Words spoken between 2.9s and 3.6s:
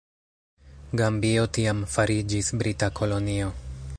kolonio.